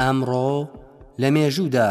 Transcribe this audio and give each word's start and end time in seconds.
ئەمڕۆ 0.00 0.50
لە 1.22 1.28
مێژوودا 1.34 1.90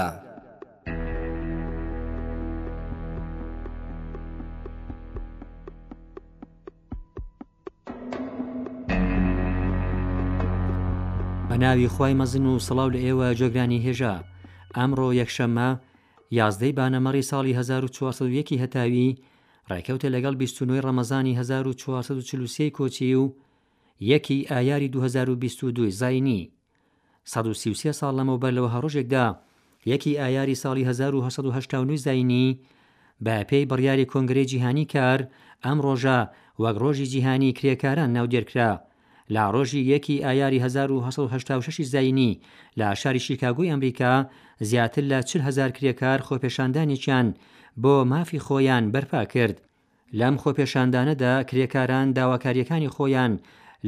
ناوی 11.59 11.87
خی 11.93 12.13
مەزن 12.21 12.45
و 12.47 12.59
سڵاو 12.67 12.89
لە 12.95 12.99
ئێوە 13.05 13.27
جۆگرانی 13.39 13.83
هێژا 13.85 14.15
ئەمڕۆ 14.77 15.07
یەکشەممە 15.21 15.69
یازدەی 16.39 16.75
بانەمەڕی 16.77 17.27
ساڵی 17.31 17.53
1940 17.53 18.57
هەتاوی 18.63 19.17
ڕێکەوتە 19.69 20.07
لەگەڵ 20.15 20.35
29 20.43 20.85
ڕەمەزانی 20.85 21.33
1440 21.39 22.69
کۆچی 22.77 23.15
و 23.21 23.25
یەکی 24.11 24.39
ئایاری 24.51 24.89
2022 24.93 25.83
زینی 26.01 26.41
1930 27.27 27.93
ساڵ 27.99 28.11
لەمەوبەر 28.17 28.51
لەوە 28.57 28.69
هەڕۆژێکدا 28.75 29.25
یەکی 29.91 30.17
ئایاری 30.21 30.59
ساڵی 30.63 30.83
1970 30.89 31.95
زینی 32.05 32.59
بە 33.25 33.35
پێی 33.49 33.69
بڕیاری 33.71 34.09
کۆنگرێ 34.11 34.43
جیهانی 34.51 34.85
کار 34.93 35.19
ئەم 35.65 35.77
ڕۆژە 35.85 36.19
وەک 36.63 36.75
ڕۆژی 36.83 37.09
جیهانی 37.13 37.55
کرێکاران 37.57 38.09
ناودێرکرا 38.17 38.71
لا 39.35 39.45
ڕۆژی 39.55 39.81
یەکی 39.93 40.21
ئایاری 40.25 40.59
1986 40.63 41.81
زینی 41.93 42.31
لە 42.79 42.87
شاری 43.01 43.19
شیکاگوی 43.25 43.71
ئەمریکا 43.71 44.13
زیاتر 44.69 45.03
لە 45.11 45.19
4هزار 45.29 45.71
کرێکار 45.77 46.19
خۆپێشاندانێکیان 46.27 47.27
بۆ 47.81 47.95
مافی 48.11 48.39
خۆیان 48.45 48.83
بەرپا 48.93 49.23
کرد 49.33 49.57
لەم 50.19 50.35
خۆپێشاندانەدا 50.43 51.33
کرێکاران 51.49 52.07
داواکاریەکانی 52.17 52.93
خۆیان 52.95 53.33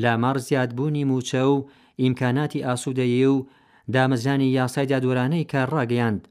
لە 0.02 0.12
مەڕ 0.23 0.38
زیادبوونی 0.48 1.04
موچە 1.12 1.42
و 1.54 1.56
ئیمکاناتی 2.00 2.59
ئاسوودەیە 2.67 3.28
و 3.36 3.45
دامەزانی 3.94 4.53
یاسای 4.59 4.88
دادوەرانەی 4.92 5.50
کار 5.52 5.67
ڕاگەیاند 5.75 6.22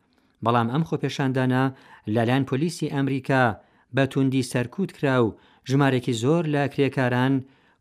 بەڵام 0.45 0.69
ئەم 0.73 0.83
خۆپێشاندانە 0.89 1.65
لەلایەن 2.15 2.45
پۆلیسی 2.51 2.93
ئەمریکا 2.95 3.45
بە 3.95 4.05
توندی 4.13 4.49
سەرکوت 4.53 4.91
کرا 4.97 5.17
و 5.25 5.35
ژمارێکی 5.71 6.19
زۆر 6.23 6.43
لە 6.55 6.63
کرێکاران 6.75 7.35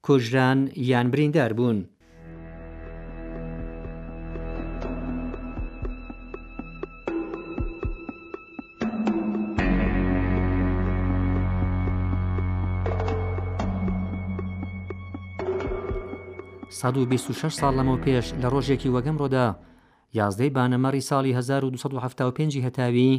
کوژران 0.05 0.59
یان 0.91 1.08
بریندار 1.13 1.52
بوون. 1.58 1.80
126 16.70 17.53
ساڵ 17.62 17.72
لەمەوە 17.78 18.00
پێش 18.06 18.25
لە 18.42 18.48
ڕۆژێکی 18.53 18.94
وەگەمڕۆدا 18.95 19.48
یازدەی 20.20 20.53
بانەمەری 20.56 21.06
ساڵی 21.09 21.34
1970 21.38 22.66
هەتاوی 22.66 23.11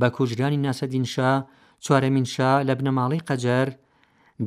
بە 0.00 0.08
کوژرانی 0.16 0.62
ناسەدینشا 0.66 1.32
چوارەمینشا 1.84 2.50
لە 2.68 2.72
بنەماڵی 2.78 3.24
قەجەر 3.28 3.68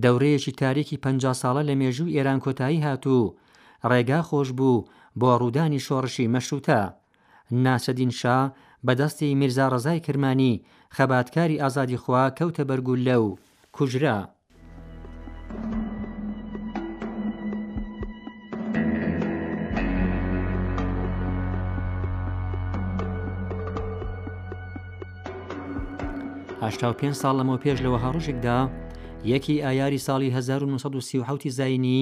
دەورەیەکی 0.04 0.58
تاریکی 0.62 1.02
پ 1.04 1.06
ساڵە 1.42 1.62
لە 1.70 1.74
مێژوو 1.82 2.14
ئێران 2.16 2.40
کۆتایی 2.46 2.84
هاتوو 2.88 3.34
ڕێگا 3.90 4.20
خۆش 4.30 4.50
بوو 4.58 4.86
بۆ 5.20 5.32
ڕوودانی 5.42 5.84
شۆڕشی 5.88 6.32
مەشروتە 6.34 6.80
ناسەدینشا 7.66 8.38
بەدەستی 8.86 9.38
میرزا 9.42 9.66
ڕزای 9.74 10.00
کرمانی 10.06 10.64
خەباتکاری 10.96 11.62
ئازادی 11.64 11.98
خوا 12.04 12.24
کەوتە 12.38 12.64
بەرگول 12.70 13.00
لەو 13.08 13.24
کوژرا 13.76 14.18
هشتا 26.68 26.90
و 26.92 26.98
پێ 27.00 27.10
ساڵ 27.22 27.34
لەمەوە 27.40 27.60
پێش 27.64 27.78
لەوە 27.86 28.00
هەڕۆژێکدا 28.04 28.60
یەکی 29.32 29.56
ئایاری 29.66 30.04
ساڵی 30.08 30.30
1970 30.38 31.50
زینی 31.60 32.02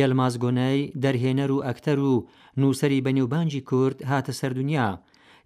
یەلمازگۆنەی 0.00 0.80
دەرهێنەر 1.02 1.50
و 1.52 1.62
ئەکتەر 1.66 1.98
و 2.10 2.14
نووسری 2.60 3.02
بەنێوبانجی 3.06 3.60
کورد 3.70 3.96
هاتە 4.10 4.32
سەردونیا 4.40 4.88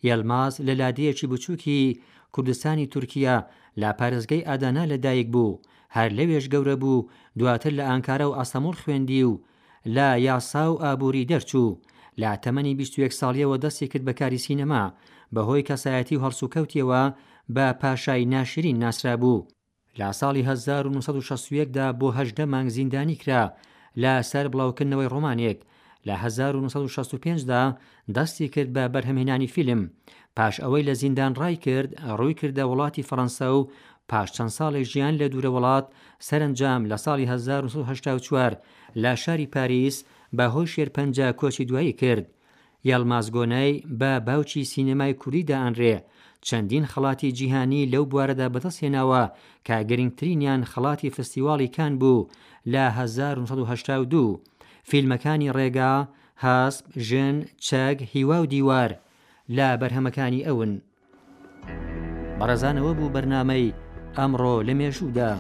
یەلماز 0.08 0.52
لە 0.66 0.72
لادەیەکی 0.80 1.30
بچووکی 1.32 2.00
کوردستانی 2.34 2.86
تورکیا 2.92 3.36
لا 3.80 3.90
پارێزگەی 3.98 4.46
ئادانا 4.48 4.84
لەدایک 4.92 5.28
بوو 5.34 5.58
هەر 5.96 6.10
لەوێش 6.18 6.44
گەورە 6.52 6.76
بوو 6.82 7.06
دواتر 7.38 7.72
لە 7.78 7.84
ئانکارە 7.90 8.26
و 8.28 8.36
ئاسەمۆر 8.38 8.74
خوێندی 8.82 9.22
و 9.30 9.40
لا 9.96 10.10
یاسا 10.28 10.64
و 10.72 10.80
ئابووری 10.84 11.28
دەرچوو 11.30 11.70
لا 12.20 12.30
تەمەنی 12.44 12.74
21 12.76 13.12
ساڵیەوە 13.20 13.56
دەستی 13.64 13.86
کرد 13.92 14.04
بەکاری 14.08 14.40
سینەما 14.46 14.84
بەهۆی 15.34 15.66
کەسایەتی 15.68 16.20
هەرسوکەوتیەوە 16.22 17.02
بە 17.54 17.72
پاشای 17.82 18.24
ناشرین 18.34 18.78
ناسرا 18.78 19.16
بوو 19.22 19.46
لە 20.02 20.10
ساڵی 20.20 20.42
1960دا 20.50 21.86
بۆ 22.00 22.08
هەدە 22.18 22.40
مانگ 22.52 22.68
زیندانی 22.76 23.16
کرا 23.22 23.42
لە 24.02 24.12
سەر 24.30 24.46
بڵاوکردنەوەی 24.52 25.10
ڕۆمانێک 25.14 25.58
لە 26.06 26.14
1965دا 26.24 27.62
دەستی 28.16 28.48
کرد 28.54 28.70
بە 28.76 28.84
بەرهەمهێنانی 28.94 29.50
فیلم 29.54 29.80
پاش 30.36 30.54
ئەوەی 30.62 30.86
لە 30.88 30.94
زیندان 31.02 31.32
ڕای 31.40 31.56
کرد 31.66 31.90
ڕووی 32.18 32.34
کردە 32.40 32.64
وڵاتی 32.70 33.06
فەەنسا 33.08 33.48
و 33.58 33.68
پاش 34.10 34.28
چەند 34.36 34.52
ساڵی 34.58 34.84
ژیان 34.92 35.14
لە 35.20 35.26
دوورە 35.32 35.50
وڵات 35.56 35.86
سەرنجام 36.28 36.80
لە 36.90 36.96
ساڵی 37.04 37.24
1984 37.26 38.52
لە 39.02 39.12
شاری 39.22 39.46
پاریس 39.54 39.96
بە 40.36 40.44
هۆی 40.54 40.70
شێرپەنج 40.74 41.16
کۆچی 41.40 41.64
دوایی 41.68 41.92
کرد 42.00 42.26
یالمازگۆنای 42.84 43.82
بە 44.00 44.10
باوچی 44.26 44.64
سینەمای 44.72 45.12
کوریدا 45.22 45.56
ئەنرێ 45.64 45.97
چەندین 46.48 46.84
خڵاتی 46.92 47.32
جیهانی 47.38 47.88
لەو 47.92 48.04
بوارەدا 48.10 48.47
بەدەستێناوە 48.54 49.25
کا 49.66 49.76
گەرنگترینیان 49.91 50.62
خڵاتی 50.72 51.10
فستیواڵی 51.16 51.69
کان 51.76 51.92
بوو 52.00 52.28
لە 52.72 52.84
1992 52.98 54.41
فیلمەکانی 54.91 55.53
ڕێگا 55.56 55.94
هاسب 56.44 56.84
ژن 57.09 57.36
چەگ 57.66 57.97
هیوا 58.12 58.38
و 58.42 58.47
دیوار 58.54 58.91
لە 59.56 59.69
بەرهەمەکانی 59.81 60.44
ئەون 60.47 60.72
بەڕزانەوە 62.38 62.92
بوو 62.98 63.12
بەرنامەی 63.15 63.75
ئەمڕۆ 64.19 64.54
لە 64.66 64.72
مێژوودا. 64.78 65.32